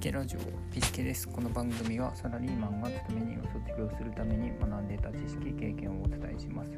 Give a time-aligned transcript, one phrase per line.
[0.00, 0.40] ケラジオ
[0.72, 1.28] ピスケです。
[1.28, 6.70] この番組はサラリーマンが勤め人を卒業するために学んでいた知識経験をお伝えします。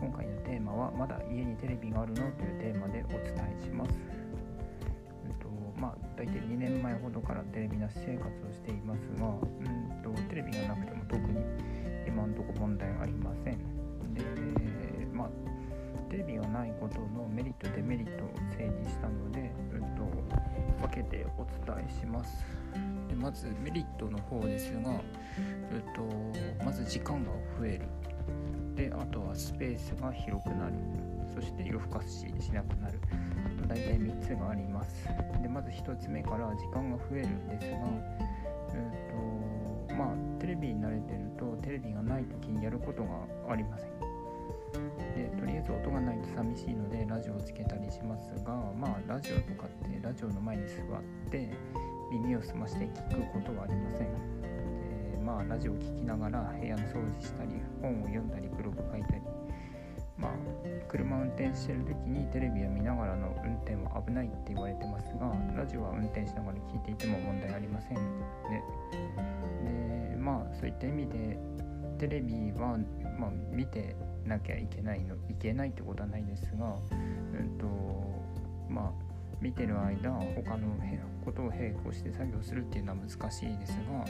[0.00, 3.22] 今回のテーマはまだ家にテレビがあるのというテーマでお伝
[3.56, 3.92] えします。
[5.28, 5.46] えっと
[5.80, 11.38] まあ大体2年前ほどからテレビなし生活をしていますがうんとテレビがなくても特に
[12.04, 13.58] 今のとこ問題ありません。
[14.14, 14.24] で
[15.14, 15.30] まあ
[16.10, 20.37] テレビがないことのメリットデメリットを整理したので、うんと、
[20.98, 22.44] けてお伝えします。
[23.08, 24.96] でまずメリットの方ですが、うん
[25.94, 26.02] と、
[26.64, 27.86] まず時間が増える。
[28.74, 30.72] であとはスペースが広くなる。
[31.34, 32.98] そして夜更かししなくなる。
[33.66, 35.08] 大体3つがあります。
[35.42, 37.82] でまず1つ目から時間が増えるんですが、うん
[39.88, 43.08] とまあ、テレビに慣れてるとテレビがない時にやることが
[43.52, 44.07] ありません。
[46.36, 51.50] 寂しいのでラジオをつけたりしますがまあラジオとかってラジオの前に座って
[52.10, 54.40] 耳を澄まして聞くことはありません。
[54.40, 57.50] でまあラジオを聴きながら部屋の掃除したり
[57.82, 59.22] 本を読んだりブログ書いたり
[60.16, 60.32] まあ
[60.88, 67.96] 車を運転してる時にテレビを見ながらの運転は危ないって言われてますがラジオは運転しながら聞いていても問題ありません。
[67.96, 68.62] ね
[70.10, 71.38] でまあそういった意味で
[71.98, 72.78] テレビは、
[73.18, 73.96] まあ、見て
[74.28, 76.76] なきゃいけないのいけないってことはないですが、
[77.32, 77.66] うんと
[78.68, 78.92] まあ、
[79.40, 80.68] 見てる間他の
[81.24, 84.04] ことを並行して作業するっていうのは難しいですが、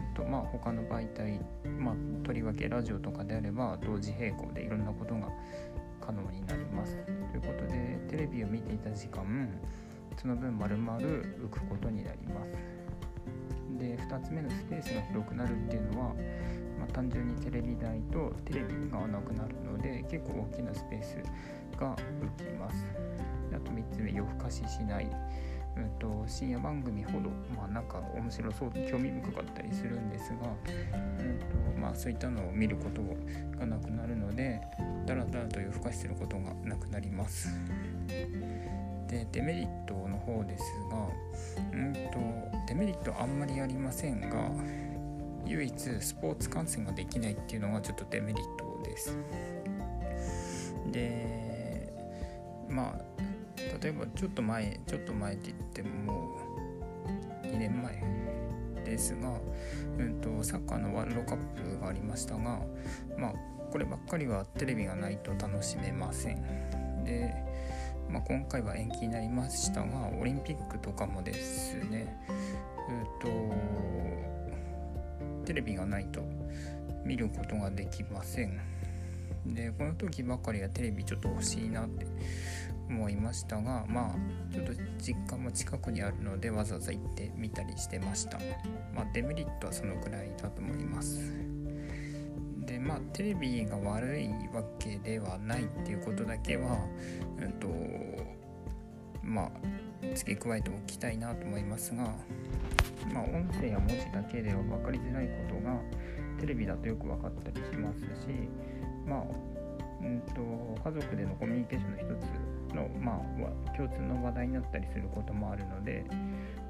[0.00, 1.40] うんとまあ、他の媒体、
[1.78, 5.28] まあ、とりわけラジオとかであれば同時並行でいろんなことが
[6.00, 6.96] 可能になります。
[7.30, 9.48] ということでテレビを見ていた時間
[10.16, 12.78] その分丸々浮くことになります。
[13.78, 16.14] で2つ目のスペースが広くなるっていうのは
[16.78, 21.16] まあ、単純にテレビ台とテレビがなくなるので結構大きなスペース
[21.78, 22.84] が浮きます。
[23.52, 25.10] あと3つ目夜更かししない。
[25.76, 30.48] うんと、深夜番組ほど、まあ、なんか面白そう興味深かったりするんですが、
[31.18, 33.00] うんとまあ、そういったのを見ること
[33.58, 34.60] がなくなるので
[35.06, 37.48] だらだらと夜更かしすることがなくなります。
[39.08, 41.08] でデメリットの方ですが、
[41.72, 41.98] うんと
[42.66, 44.50] デメリットあんまりありませんが
[45.46, 49.16] 唯一スポーツ観戦ができないっていうのがちょっとデメリットです。
[50.92, 51.92] で
[52.68, 53.18] まあ
[53.82, 56.36] 例えばちょっと前ちょっと前って言ってもも
[57.42, 58.02] う2年前
[58.84, 59.38] ですが、
[59.98, 62.60] うんと、サッカーのワールドカップがありましたが
[63.18, 63.34] まあ
[63.70, 67.04] こればっかりはテレビがないと楽しめません。
[67.04, 67.34] で、
[68.08, 72.16] まあ、今回は延期になりましたがオリンピックとかもですね
[72.88, 73.28] うんと
[75.48, 76.20] テレビがないと
[77.06, 78.60] 見ることができません。
[79.46, 82.04] でこの時ばかりはテレビちょっと欲しいなって
[82.86, 88.38] 思いましたがまあちょっと実家も近くにあるのでわざわざ行ってみたりしてました。
[88.94, 91.32] まあデメリットはそのくらいだと思います。
[92.66, 96.76] でまあテレビが悪いわけではないっていうことだけは
[97.40, 97.68] うんと
[99.22, 99.50] まあ
[100.14, 102.12] 付け加えておきたいなと思いますが
[103.18, 105.74] まあ、音声や文字だけでは分かりづらいことが
[106.38, 108.06] テレビだとよく分かったりしますし、
[109.04, 109.22] まあ
[110.00, 110.40] うんと、
[110.88, 112.22] 家族でのコミュニケーションの一
[112.70, 113.20] つの、ま
[113.66, 116.04] あ、共通の話題になったりすることもあるので、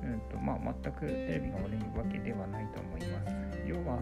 [0.03, 3.37] うんとまあ、全くテレビが悪いわけではないと思います。
[3.67, 3.99] 要は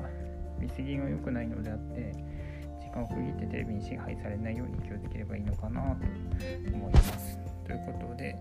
[0.61, 2.13] 見過ぎが良くないのであって
[2.81, 6.07] 時間を区切ってテレビに支配されないように気をつければいいのかなと
[6.73, 7.39] 思います。
[7.65, 8.37] ということで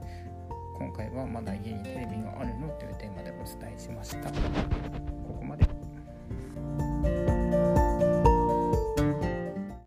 [0.78, 4.95] 今回はまだ家にテレビがあるのというテーマでお伝えしました。